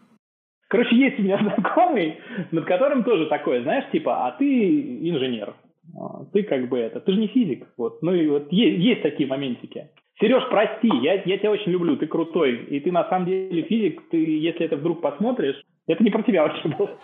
Короче, 0.67 0.95
есть 0.95 1.17
у 1.17 1.23
меня 1.23 1.37
знакомый, 1.41 2.19
над 2.51 2.65
которым 2.65 3.03
тоже 3.03 3.25
такое, 3.25 3.63
знаешь, 3.63 3.89
типа, 3.91 4.27
а 4.27 4.31
ты 4.33 5.09
инженер, 5.09 5.55
а, 5.99 6.25
ты 6.31 6.43
как 6.43 6.69
бы 6.69 6.77
это, 6.77 6.99
ты 6.99 7.13
же 7.13 7.19
не 7.19 7.27
физик, 7.27 7.67
вот, 7.77 8.03
ну 8.03 8.13
и 8.13 8.27
вот 8.27 8.51
есть, 8.51 8.83
есть 8.83 9.01
такие 9.01 9.27
моментики. 9.27 9.89
Сереж, 10.19 10.43
прости, 10.49 10.89
я, 11.01 11.21
я 11.23 11.37
тебя 11.37 11.51
очень 11.51 11.71
люблю, 11.71 11.95
ты 11.95 12.05
крутой, 12.05 12.65
и 12.65 12.79
ты 12.79 12.91
на 12.91 13.07
самом 13.09 13.25
деле 13.27 13.63
физик, 13.63 14.09
ты, 14.09 14.17
если 14.17 14.65
это 14.65 14.75
вдруг 14.75 15.01
посмотришь, 15.01 15.61
это 15.87 16.03
не 16.03 16.11
про 16.11 16.21
тебя 16.23 16.43
вообще 16.43 16.67
было. 16.67 16.99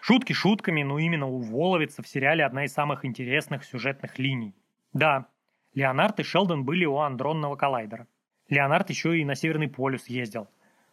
Шутки 0.00 0.32
шутками, 0.32 0.82
но 0.82 0.98
именно 0.98 1.26
у 1.26 1.38
Воловица 1.38 2.02
в 2.02 2.08
сериале 2.08 2.44
одна 2.44 2.64
из 2.64 2.72
самых 2.72 3.04
интересных 3.04 3.64
сюжетных 3.64 4.18
линий. 4.18 4.54
Да, 4.92 5.26
Леонард 5.74 6.20
и 6.20 6.22
Шелдон 6.22 6.64
были 6.64 6.84
у 6.84 6.98
андронного 6.98 7.56
коллайдера. 7.56 8.06
Леонард 8.48 8.90
еще 8.90 9.18
и 9.18 9.24
на 9.24 9.34
Северный 9.34 9.68
полюс 9.68 10.06
ездил. 10.06 10.48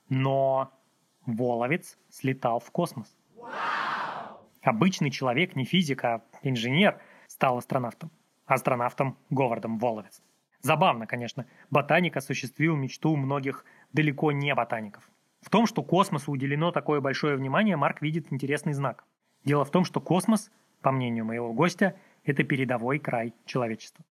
Но 0.10 0.72
Воловец 1.26 2.00
слетал 2.10 2.60
в 2.60 2.72
космос. 2.72 3.16
Обычный 4.62 5.12
человек, 5.12 5.56
не 5.56 5.66
физик, 5.66 6.04
а 6.04 6.24
инженер, 6.44 7.00
стал 7.28 7.58
астронавтом. 7.58 8.12
Астронавтом 8.46 9.18
Говардом 9.30 9.78
Воловец. 9.78 10.22
Забавно, 10.62 11.08
конечно, 11.08 11.46
ботаник 11.70 12.18
осуществил 12.18 12.76
мечту 12.76 13.16
многих 13.16 13.66
далеко 13.94 14.32
не 14.32 14.54
ботаников. 14.54 15.10
В 15.42 15.50
том, 15.50 15.66
что 15.66 15.82
космосу 15.82 16.32
уделено 16.32 16.72
такое 16.72 17.02
большое 17.02 17.36
внимание, 17.36 17.76
Марк 17.76 18.02
видит 18.02 18.32
интересный 18.32 18.74
знак. 18.74 19.04
Дело 19.44 19.66
в 19.66 19.72
том, 19.72 19.86
что 19.86 20.00
космос, 20.00 20.52
по 20.82 20.92
мнению 20.92 21.26
моего 21.26 21.52
гостя, 21.54 21.96
это 22.24 22.44
передовой 22.44 23.00
край 23.00 23.34
человечества. 23.46 24.06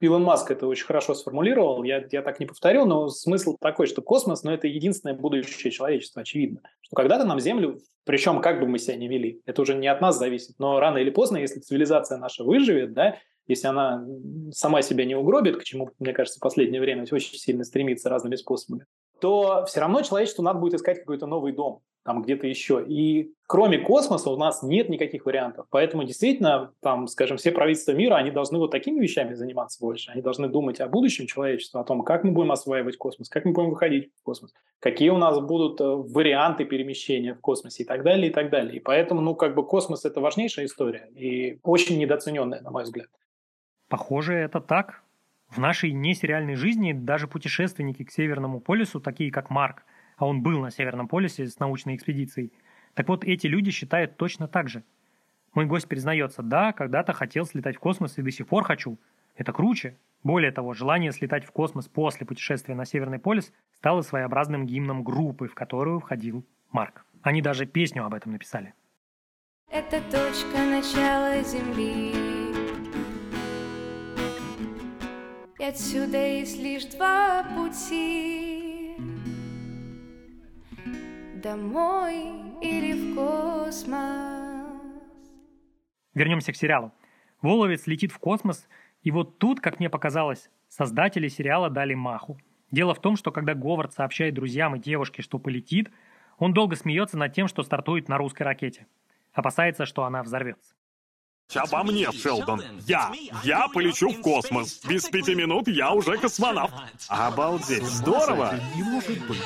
Илон 0.00 0.22
Маск 0.24 0.50
это 0.50 0.66
очень 0.66 0.86
хорошо 0.86 1.14
сформулировал, 1.14 1.84
я, 1.84 2.04
я 2.10 2.22
так 2.22 2.40
не 2.40 2.46
повторю, 2.46 2.86
но 2.86 3.08
смысл 3.08 3.56
такой, 3.60 3.86
что 3.86 4.00
космос, 4.00 4.42
ну, 4.42 4.50
это 4.50 4.66
единственное 4.66 5.14
будущее 5.14 5.70
человечества, 5.70 6.22
очевидно. 6.22 6.62
Что 6.80 6.96
когда-то 6.96 7.24
нам 7.24 7.38
Землю, 7.38 7.78
причем 8.04 8.40
как 8.40 8.60
бы 8.60 8.66
мы 8.66 8.78
себя 8.78 8.96
не 8.96 9.08
вели, 9.08 9.42
это 9.44 9.60
уже 9.60 9.74
не 9.74 9.86
от 9.88 10.00
нас 10.00 10.18
зависит, 10.18 10.56
но 10.58 10.80
рано 10.80 10.98
или 10.98 11.10
поздно, 11.10 11.36
если 11.36 11.60
цивилизация 11.60 12.16
наша 12.16 12.44
выживет, 12.44 12.94
да, 12.94 13.18
если 13.46 13.66
она 13.66 14.06
сама 14.52 14.80
себя 14.80 15.04
не 15.04 15.16
угробит, 15.16 15.58
к 15.58 15.64
чему, 15.64 15.90
мне 15.98 16.12
кажется, 16.12 16.38
в 16.38 16.42
последнее 16.42 16.80
время 16.80 17.04
очень 17.10 17.36
сильно 17.36 17.64
стремится 17.64 18.08
разными 18.08 18.36
способами, 18.36 18.86
то 19.20 19.64
все 19.66 19.80
равно 19.80 20.02
человечеству 20.02 20.42
надо 20.42 20.58
будет 20.58 20.74
искать 20.74 21.00
какой-то 21.00 21.26
новый 21.26 21.52
дом 21.52 21.82
там 22.02 22.22
где-то 22.22 22.46
еще. 22.46 22.84
И 22.86 23.34
кроме 23.46 23.78
космоса 23.78 24.30
у 24.30 24.36
нас 24.36 24.62
нет 24.62 24.88
никаких 24.88 25.26
вариантов. 25.26 25.66
Поэтому 25.70 26.04
действительно, 26.04 26.72
там, 26.80 27.06
скажем, 27.06 27.36
все 27.36 27.52
правительства 27.52 27.92
мира, 27.92 28.16
они 28.16 28.30
должны 28.30 28.58
вот 28.58 28.70
такими 28.70 29.00
вещами 29.00 29.34
заниматься 29.34 29.78
больше. 29.80 30.10
Они 30.10 30.22
должны 30.22 30.48
думать 30.48 30.80
о 30.80 30.88
будущем 30.88 31.26
человечества, 31.26 31.80
о 31.80 31.84
том, 31.84 32.02
как 32.02 32.24
мы 32.24 32.32
будем 32.32 32.52
осваивать 32.52 32.96
космос, 32.96 33.28
как 33.28 33.44
мы 33.44 33.52
будем 33.52 33.70
выходить 33.70 34.10
в 34.20 34.22
космос, 34.22 34.52
какие 34.78 35.10
у 35.10 35.18
нас 35.18 35.38
будут 35.40 35.80
э, 35.80 35.84
варианты 35.84 36.64
перемещения 36.64 37.34
в 37.34 37.40
космосе 37.40 37.82
и 37.82 37.86
так 37.86 38.02
далее, 38.02 38.30
и 38.30 38.32
так 38.32 38.50
далее. 38.50 38.76
И 38.76 38.80
поэтому, 38.80 39.20
ну, 39.20 39.34
как 39.34 39.54
бы 39.54 39.66
космос– 39.66 40.04
это 40.06 40.20
важнейшая 40.20 40.66
история 40.66 41.10
и 41.14 41.58
очень 41.62 41.98
недооцененная, 41.98 42.62
на 42.62 42.70
мой 42.70 42.84
взгляд. 42.84 43.08
Похоже, 43.88 44.34
это 44.34 44.60
так. 44.60 45.02
В 45.50 45.58
нашей 45.58 45.90
несериальной 45.92 46.54
жизни 46.54 46.92
даже 46.92 47.26
путешественники 47.26 48.04
к 48.04 48.12
Северному 48.12 48.60
полюсу, 48.60 49.00
такие 49.00 49.32
как 49.32 49.50
Марк, 49.50 49.84
а 50.16 50.26
он 50.26 50.42
был 50.42 50.60
на 50.60 50.70
Северном 50.70 51.08
полюсе 51.08 51.46
с 51.46 51.58
научной 51.58 51.96
экспедицией, 51.96 52.52
так 52.94 53.08
вот 53.08 53.24
эти 53.24 53.46
люди 53.48 53.70
считают 53.70 54.16
точно 54.16 54.46
так 54.46 54.68
же. 54.68 54.84
Мой 55.54 55.66
гость 55.66 55.88
признается, 55.88 56.42
да, 56.42 56.72
когда-то 56.72 57.12
хотел 57.12 57.44
слетать 57.44 57.76
в 57.76 57.80
космос 57.80 58.18
и 58.18 58.22
до 58.22 58.30
сих 58.30 58.46
пор 58.46 58.62
хочу. 58.62 58.98
Это 59.34 59.52
круче. 59.52 59.96
Более 60.22 60.52
того, 60.52 60.74
желание 60.74 61.12
слетать 61.12 61.44
в 61.44 61.50
космос 61.50 61.88
после 61.88 62.26
путешествия 62.26 62.74
на 62.74 62.84
Северный 62.84 63.18
полюс 63.18 63.52
стало 63.72 64.02
своеобразным 64.02 64.66
гимном 64.66 65.02
группы, 65.02 65.48
в 65.48 65.54
которую 65.54 65.98
входил 65.98 66.46
Марк. 66.70 67.04
Они 67.22 67.42
даже 67.42 67.66
песню 67.66 68.04
об 68.04 68.14
этом 68.14 68.32
написали. 68.32 68.74
Это 69.70 70.00
точка 70.10 70.58
начала 70.58 71.42
Земли. 71.42 72.39
И 75.60 75.62
отсюда 75.62 76.16
есть 76.16 76.58
лишь 76.58 76.86
два 76.86 77.44
пути 77.54 78.96
Домой 81.42 82.32
или 82.62 82.94
в 82.94 83.14
космос 83.14 84.70
Вернемся 86.14 86.52
к 86.52 86.56
сериалу. 86.56 86.92
Воловец 87.42 87.86
летит 87.86 88.10
в 88.10 88.18
космос, 88.18 88.68
и 89.02 89.10
вот 89.10 89.38
тут, 89.38 89.60
как 89.60 89.80
мне 89.80 89.90
показалось, 89.90 90.48
создатели 90.68 91.28
сериала 91.28 91.68
дали 91.68 91.92
маху. 91.92 92.38
Дело 92.70 92.94
в 92.94 93.00
том, 93.02 93.16
что 93.16 93.30
когда 93.30 93.52
Говард 93.52 93.92
сообщает 93.92 94.32
друзьям 94.32 94.76
и 94.76 94.78
девушке, 94.78 95.20
что 95.20 95.38
полетит, 95.38 95.90
он 96.38 96.54
долго 96.54 96.74
смеется 96.74 97.18
над 97.18 97.34
тем, 97.34 97.48
что 97.48 97.62
стартует 97.62 98.08
на 98.08 98.16
русской 98.16 98.44
ракете. 98.44 98.86
Опасается, 99.34 99.84
что 99.84 100.04
она 100.04 100.22
взорвется. 100.22 100.74
Обо 101.54 101.82
мне, 101.82 102.10
Шелдон. 102.12 102.62
Я. 102.86 103.12
Я 103.42 103.68
полечу 103.68 104.10
в 104.10 104.20
космос. 104.20 104.80
Без 104.84 105.04
пяти 105.04 105.34
минут 105.34 105.68
я 105.68 105.92
уже 105.92 106.16
космонавт. 106.18 106.74
Обалдеть, 107.08 107.84
здорово! 107.84 108.54
Не 108.74 108.82
может 108.82 109.26
быть. 109.26 109.38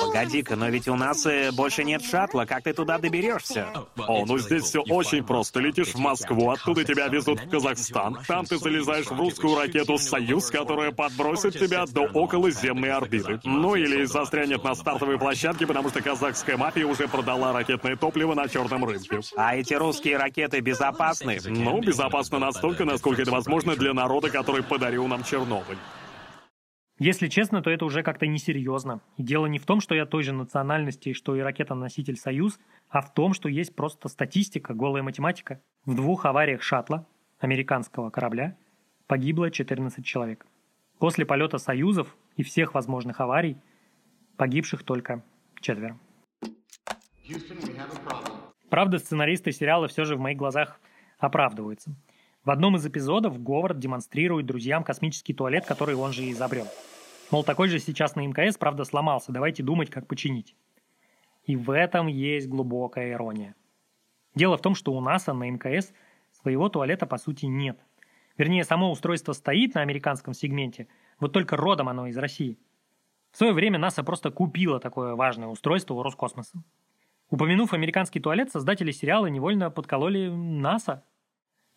Погоди-ка, 0.00 0.56
но 0.56 0.68
ведь 0.68 0.88
у 0.88 0.96
нас 0.96 1.26
э, 1.26 1.50
больше 1.52 1.84
нет 1.84 2.02
шаттла, 2.02 2.44
как 2.44 2.64
ты 2.64 2.72
туда 2.72 2.98
доберешься? 2.98 3.68
О, 3.96 4.24
ну 4.26 4.38
здесь 4.38 4.64
все 4.64 4.82
очень 4.82 5.24
просто. 5.24 5.60
Летишь 5.60 5.94
в 5.94 5.98
Москву, 5.98 6.50
оттуда 6.50 6.84
тебя 6.84 7.08
везут 7.08 7.40
в 7.40 7.50
Казахстан. 7.50 8.18
Там 8.26 8.46
ты 8.46 8.58
залезаешь 8.58 9.06
в 9.06 9.18
русскую 9.18 9.56
ракету 9.56 9.98
«Союз», 9.98 10.50
которая 10.50 10.92
подбросит 10.92 11.58
тебя 11.58 11.84
до 11.86 12.02
околоземной 12.02 12.90
орбиты. 12.90 13.40
Ну 13.44 13.74
или 13.74 14.04
застрянет 14.04 14.64
на 14.64 14.74
стартовой 14.74 15.18
площадке, 15.18 15.66
потому 15.66 15.90
что 15.90 16.02
казахская 16.02 16.56
мафия 16.56 16.86
уже 16.86 17.08
продала 17.08 17.52
ракетное 17.52 17.96
топливо 17.96 18.34
на 18.34 18.48
черном 18.48 18.84
рынке. 18.84 19.20
А 19.36 19.56
эти 19.56 19.74
русские 19.74 20.16
ракеты 20.16 20.60
безопасны? 20.60 21.38
Ну, 21.44 21.80
безопасно 21.80 22.38
настолько, 22.38 22.84
насколько 22.84 23.22
это 23.22 23.30
возможно 23.30 23.76
для 23.76 23.92
народа, 23.92 24.30
который 24.30 24.62
подарил 24.62 25.06
нам 25.06 25.24
Чернобыль. 25.24 25.78
Если 27.00 27.28
честно, 27.28 27.62
то 27.62 27.70
это 27.70 27.86
уже 27.86 28.02
как-то 28.02 28.26
несерьезно. 28.26 29.00
И 29.16 29.22
дело 29.22 29.46
не 29.46 29.58
в 29.58 29.64
том, 29.64 29.80
что 29.80 29.94
я 29.94 30.04
той 30.04 30.22
же 30.22 30.34
национальности, 30.34 31.14
что 31.14 31.34
и 31.34 31.40
ракета-носитель 31.40 32.16
«Союз», 32.16 32.60
а 32.90 33.00
в 33.00 33.14
том, 33.14 33.32
что 33.32 33.48
есть 33.48 33.74
просто 33.74 34.08
статистика, 34.10 34.74
голая 34.74 35.02
математика. 35.02 35.62
В 35.86 35.94
двух 35.94 36.26
авариях 36.26 36.60
шаттла, 36.60 37.06
американского 37.38 38.10
корабля, 38.10 38.54
погибло 39.06 39.50
14 39.50 40.04
человек. 40.04 40.44
После 40.98 41.24
полета 41.24 41.56
«Союзов» 41.56 42.14
и 42.36 42.42
всех 42.42 42.74
возможных 42.74 43.18
аварий 43.20 43.56
погибших 44.36 44.82
только 44.82 45.24
четверо. 45.58 45.98
Правда, 48.68 48.98
сценаристы 48.98 49.52
сериала 49.52 49.88
все 49.88 50.04
же 50.04 50.16
в 50.16 50.20
моих 50.20 50.36
глазах 50.36 50.78
оправдываются. 51.18 51.94
В 52.44 52.50
одном 52.50 52.76
из 52.76 52.86
эпизодов 52.86 53.42
Говард 53.42 53.78
демонстрирует 53.78 54.46
друзьям 54.46 54.82
космический 54.82 55.34
туалет, 55.34 55.66
который 55.66 55.94
он 55.94 56.12
же 56.12 56.22
и 56.24 56.32
изобрел. 56.32 56.66
Мол, 57.30 57.44
такой 57.44 57.68
же 57.68 57.78
сейчас 57.78 58.16
на 58.16 58.26
МКС, 58.26 58.56
правда, 58.56 58.84
сломался, 58.84 59.30
давайте 59.30 59.62
думать, 59.62 59.90
как 59.90 60.06
починить. 60.06 60.56
И 61.44 61.54
в 61.54 61.70
этом 61.70 62.06
есть 62.06 62.48
глубокая 62.48 63.12
ирония. 63.12 63.54
Дело 64.34 64.56
в 64.56 64.62
том, 64.62 64.74
что 64.74 64.94
у 64.94 65.00
НАСА 65.00 65.34
на 65.34 65.50
МКС 65.50 65.92
своего 66.40 66.68
туалета 66.68 67.06
по 67.06 67.18
сути 67.18 67.44
нет. 67.44 67.78
Вернее, 68.38 68.64
само 68.64 68.90
устройство 68.90 69.32
стоит 69.34 69.74
на 69.74 69.82
американском 69.82 70.32
сегменте, 70.32 70.88
вот 71.18 71.32
только 71.32 71.56
родом 71.56 71.90
оно 71.90 72.06
из 72.06 72.16
России. 72.16 72.58
В 73.32 73.36
свое 73.36 73.52
время 73.52 73.78
НАСА 73.78 74.02
просто 74.02 74.30
купила 74.30 74.80
такое 74.80 75.14
важное 75.14 75.48
устройство 75.48 75.94
у 75.94 76.02
Роскосмоса. 76.02 76.62
Упомянув 77.28 77.74
американский 77.74 78.18
туалет, 78.18 78.50
создатели 78.50 78.92
сериала 78.92 79.26
невольно 79.26 79.70
подкололи 79.70 80.28
НАСА. 80.28 81.04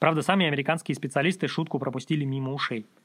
Правда, 0.03 0.21
сами 0.21 0.45
американские 0.45 0.95
специалисты 0.95 1.47
шутку 1.47 1.79
пропустили 1.79 2.25
мимо 2.25 2.51
ушей– 2.51 2.85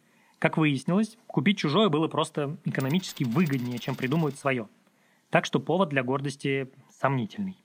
как 0.40 0.56
выяснилось, 0.56 1.16
купить 1.28 1.58
чужое 1.58 1.88
было 1.88 2.08
просто 2.08 2.58
экономически 2.64 3.22
выгоднее, 3.22 3.78
чем 3.78 3.94
придумывать 3.94 4.36
свое. 4.36 4.68
Так 5.30 5.44
что 5.44 5.60
повод 5.60 5.90
для 5.90 6.02
гордости 6.02 6.68
сомнительный. 6.90 7.56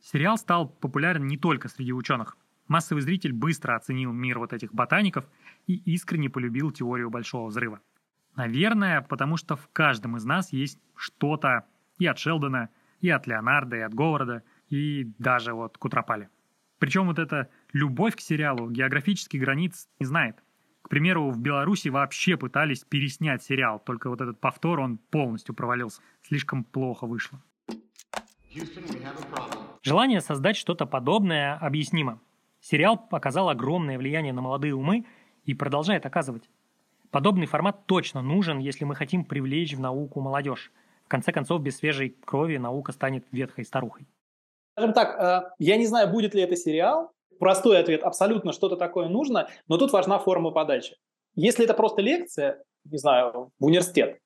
Сериал 0.00 0.38
стал 0.38 0.68
популярен 0.68 1.26
не 1.26 1.36
только 1.36 1.68
среди 1.68 1.92
ученых. 1.92 2.36
Массовый 2.68 3.02
зритель 3.02 3.32
быстро 3.32 3.74
оценил 3.74 4.12
мир 4.12 4.38
вот 4.38 4.52
этих 4.52 4.72
ботаников 4.72 5.26
и 5.66 5.74
искренне 5.92 6.30
полюбил 6.30 6.70
теорию 6.70 7.10
Большого 7.10 7.48
Взрыва. 7.48 7.80
Наверное, 8.36 9.00
потому 9.00 9.38
что 9.38 9.56
в 9.56 9.68
каждом 9.72 10.16
из 10.16 10.24
нас 10.24 10.52
есть 10.52 10.78
что-то 10.94 11.66
и 11.98 12.06
от 12.06 12.18
Шелдона, 12.20 12.68
И 13.00 13.10
от 13.10 13.26
Леонардо, 13.26 13.76
и 13.76 13.80
от 13.80 13.92
Говарда, 13.92 14.44
и 14.70 15.04
даже 15.18 15.52
вот 15.52 15.78
Кутропали. 15.78 16.28
Причем 16.84 17.06
вот 17.06 17.18
эта 17.18 17.48
любовь 17.72 18.14
к 18.14 18.20
сериалу 18.20 18.70
географических 18.70 19.40
границ 19.40 19.88
не 19.98 20.04
знает. 20.04 20.44
К 20.82 20.90
примеру, 20.90 21.30
в 21.30 21.38
Беларуси 21.40 21.88
вообще 21.88 22.36
пытались 22.36 22.84
переснять 22.84 23.42
сериал, 23.42 23.78
только 23.78 24.10
вот 24.10 24.20
этот 24.20 24.38
повтор, 24.38 24.80
он 24.80 24.98
полностью 24.98 25.54
провалился. 25.54 26.02
Слишком 26.20 26.62
плохо 26.62 27.06
вышло. 27.06 27.42
Желание 29.82 30.20
создать 30.20 30.58
что-то 30.58 30.84
подобное 30.84 31.56
объяснимо. 31.56 32.20
Сериал 32.60 33.08
оказал 33.10 33.48
огромное 33.48 33.96
влияние 33.96 34.34
на 34.34 34.42
молодые 34.42 34.74
умы 34.74 35.06
и 35.46 35.54
продолжает 35.54 36.04
оказывать. 36.04 36.50
Подобный 37.10 37.46
формат 37.46 37.86
точно 37.86 38.20
нужен, 38.20 38.58
если 38.58 38.84
мы 38.84 38.94
хотим 38.94 39.24
привлечь 39.24 39.72
в 39.72 39.80
науку 39.80 40.20
молодежь. 40.20 40.70
В 41.06 41.08
конце 41.08 41.32
концов, 41.32 41.62
без 41.62 41.78
свежей 41.78 42.14
крови 42.26 42.58
наука 42.58 42.92
станет 42.92 43.24
ветхой 43.32 43.64
старухой. 43.64 44.06
Скажем 44.74 44.92
так, 44.92 45.20
э, 45.20 45.50
я 45.58 45.76
не 45.76 45.86
знаю, 45.86 46.10
будет 46.10 46.34
ли 46.34 46.42
это 46.42 46.56
сериал. 46.56 47.10
Простой 47.38 47.78
ответ– 47.78 48.02
абсолютно 48.04 48.52
что-то 48.52 48.76
такое 48.76 49.08
нужно, 49.08 49.48
но 49.68 49.78
тут 49.78 49.92
важна 49.92 50.18
форма 50.18 50.50
подачи. 50.50 50.96
Если 51.36 51.64
это 51.64 51.74
просто 51.74 52.02
лекция, 52.02 52.62
не 52.84 52.98
знаю, 52.98 53.52
в 53.58 53.64
университет, 53.64 54.18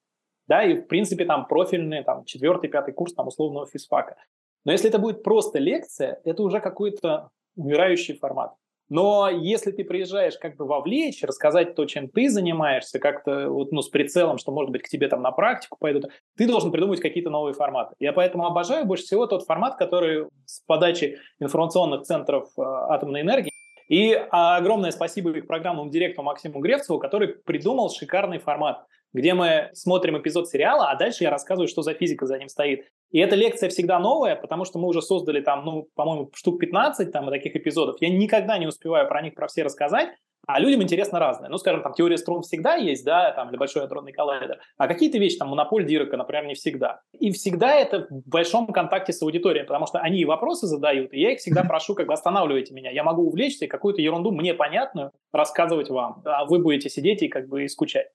да, 0.46 0.62
и 0.62 0.74
в 0.74 0.86
принципе 0.86 1.24
там 1.24 1.46
профильный, 1.46 2.02
там 2.02 2.24
четвертый, 2.24 2.68
пятый 2.68 2.92
курс 2.92 3.14
там 3.14 3.28
условного 3.28 3.66
физфака. 3.66 4.16
Но 4.64 4.72
если 4.72 4.88
это 4.88 4.98
будет 4.98 5.22
просто 5.22 5.58
лекция, 5.58 6.20
это 6.24 6.42
уже 6.42 6.60
какой-то 6.60 7.30
умирающий 7.56 8.16
формат. 8.16 8.54
Но 8.88 9.28
если 9.28 9.70
ты 9.70 9.84
приезжаешь 9.84 10.38
как 10.38 10.56
бы 10.56 10.66
вовлечь, 10.66 11.22
рассказать 11.22 11.74
то, 11.74 11.84
чем 11.84 12.08
ты 12.08 12.28
занимаешься, 12.30 12.98
как-то 12.98 13.50
вот, 13.50 13.72
ну, 13.72 13.82
с 13.82 13.88
прицелом, 13.88 14.38
что, 14.38 14.52
может 14.52 14.70
быть, 14.70 14.82
к 14.82 14.88
тебе 14.88 15.08
там 15.08 15.22
на 15.22 15.30
практику 15.30 15.76
пойдут, 15.78 16.10
ты 16.36 16.46
должен 16.46 16.72
придумать 16.72 17.00
какие-то 17.00 17.30
новые 17.30 17.54
форматы. 17.54 17.94
Я 17.98 18.12
поэтому 18.12 18.46
обожаю 18.46 18.86
больше 18.86 19.04
всего 19.04 19.26
тот 19.26 19.44
формат, 19.44 19.76
который 19.76 20.26
с 20.44 20.60
подачи 20.66 21.18
информационных 21.40 22.02
центров 22.02 22.48
э, 22.56 22.62
атомной 22.62 23.20
энергии. 23.20 23.57
И 23.88 24.12
огромное 24.30 24.90
спасибо 24.90 25.30
их 25.30 25.46
программному 25.46 25.90
директору 25.90 26.24
Максиму 26.24 26.60
Гревцеву, 26.60 26.98
который 26.98 27.28
придумал 27.28 27.90
шикарный 27.90 28.38
формат– 28.38 28.84
где 29.12 29.34
мы 29.34 29.70
смотрим 29.72 30.18
эпизод 30.18 30.48
сериала, 30.48 30.90
а 30.90 30.96
дальше 30.96 31.24
я 31.24 31.30
рассказываю, 31.30 31.68
что 31.68 31.82
за 31.82 31.94
физика 31.94 32.26
за 32.26 32.38
ним 32.38 32.48
стоит. 32.48 32.86
И 33.10 33.18
эта 33.18 33.36
лекция 33.36 33.70
всегда 33.70 33.98
новая, 33.98 34.36
потому 34.36 34.64
что 34.64 34.78
мы 34.78 34.88
уже 34.88 35.00
создали 35.00 35.40
там, 35.40 35.64
ну, 35.64 35.88
по-моему, 35.94 36.30
штук 36.34 36.60
15 36.60 37.10
там 37.10 37.28
таких 37.30 37.56
эпизодов. 37.56 37.96
Я 38.00 38.10
никогда 38.10 38.58
не 38.58 38.66
успеваю 38.66 39.08
про 39.08 39.22
них 39.22 39.34
про 39.34 39.48
все 39.48 39.62
рассказать, 39.62 40.10
а 40.48 40.60
людям 40.60 40.82
интересно 40.82 41.18
разное. 41.18 41.50
Ну, 41.50 41.58
скажем, 41.58 41.82
там 41.82 41.92
теория 41.92 42.16
струн 42.16 42.40
всегда 42.40 42.74
есть, 42.74 43.04
да, 43.04 43.32
там 43.32 43.50
для 43.50 43.58
большой 43.58 43.84
адронный 43.84 44.12
коллайдер, 44.12 44.58
а 44.78 44.88
какие-то 44.88 45.18
вещи, 45.18 45.36
там 45.36 45.48
монополь 45.48 45.84
Дирака, 45.84 46.16
например, 46.16 46.46
не 46.46 46.54
всегда. 46.54 47.02
И 47.12 47.30
всегда 47.32 47.74
это 47.74 48.06
в 48.08 48.26
большом 48.26 48.66
контакте 48.68 49.12
с 49.12 49.20
аудиторией, 49.20 49.66
потому 49.66 49.86
что 49.86 49.98
они 49.98 50.24
вопросы 50.24 50.66
задают, 50.66 51.12
и 51.12 51.20
я 51.20 51.32
их 51.32 51.40
всегда 51.40 51.64
прошу, 51.68 51.94
как 51.94 52.06
бы 52.06 52.14
останавливайте 52.14 52.72
меня. 52.72 52.90
Я 52.90 53.04
могу 53.04 53.26
увлечься 53.26 53.66
и 53.66 53.68
какую-то 53.68 54.00
ерунду 54.00 54.32
мне 54.32 54.54
понятную 54.54 55.12
рассказывать 55.32 55.90
вам, 55.90 56.22
а 56.24 56.46
вы 56.46 56.60
будете 56.60 56.88
сидеть 56.88 57.22
и 57.22 57.28
как 57.28 57.46
бы 57.46 57.64
и 57.64 57.68
скучать. 57.68 58.08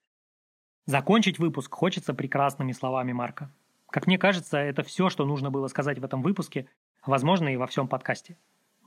Закончить 0.88 1.38
выпуск 1.38 1.72
хочется 1.72 2.16
прекрасными 2.16 2.72
словами 2.72 3.12
Марка. 3.12 3.52
Как 3.92 4.08
мне 4.08 4.18
кажется, 4.18 4.58
это 4.58 4.82
все, 4.82 5.10
что 5.10 5.24
нужно 5.24 5.52
было 5.52 5.68
сказать 5.68 6.00
в 6.00 6.04
этом 6.04 6.24
выпуске, 6.24 6.68
возможно, 7.06 7.50
и 7.50 7.58
во 7.58 7.68
всем 7.68 7.88
подкасте. 7.88 8.38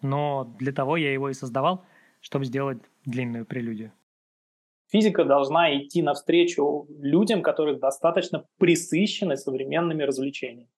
Но 0.02 0.52
для 0.58 0.72
того 0.72 0.96
я 0.96 1.12
его 1.12 1.28
и 1.30 1.32
создавал, 1.32 1.84
чтобы 2.20 2.44
сделать 2.44 2.78
длинную 3.06 3.46
прелюдию. 3.46 3.92
Физика 4.88 5.24
должна 5.24 5.76
идти 5.78 6.02
навстречу 6.02 6.86
людям, 7.00 7.42
которые 7.42 7.78
достаточно 7.78 8.44
присыщены 8.58 9.36
современными 9.36 10.02
развлечениями. 10.02 10.68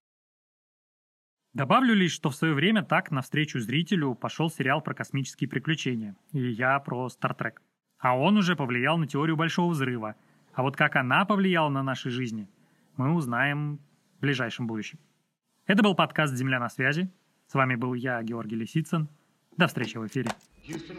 Добавлю 1.53 1.95
лишь, 1.95 2.13
что 2.13 2.31
в 2.31 2.37
свое 2.37 2.55
время 2.55 2.85
так 2.85 3.11
навстречу 3.11 3.59
зрителю 3.59 4.15
пошел 4.15 4.49
сериал 4.49 4.81
про 4.81 4.95
космические 4.95 5.51
приключения, 5.51 6.17
и 6.33 6.41
я 6.41 6.79
про 6.79 7.09
Стартрек. 7.09 7.61
А 7.99 8.17
он 8.17 8.37
уже 8.37 8.55
повлиял 8.55 8.97
на 8.97 9.09
теорию 9.09 9.37
Большого 9.37 9.73
Взрыва– 9.73 10.15
а 10.59 10.63
вот 10.63 10.77
как 10.77 10.97
она 10.97 11.25
повлияла 11.25 11.69
на 11.69 11.85
наши 11.85 12.11
жизни, 12.11 12.49
мы 12.97 13.15
узнаем 13.15 13.79
в 14.17 14.23
ближайшем 14.23 14.67
будущем. 14.67 14.99
Это 15.67 15.85
был 15.85 15.95
подкаст 15.95 16.35
«Земля 16.35 16.59
на 16.59 16.69
связи». 16.69 17.09
С 17.47 17.55
вами 17.55 17.77
был 17.77 17.95
я, 17.95 18.21
Георгий 18.25 18.57
Лисицын. 18.57 19.09
До 19.57 19.69
встречи 19.69 19.99
в 19.99 20.07
эфире. 20.09 20.33
Houston, 20.67 20.99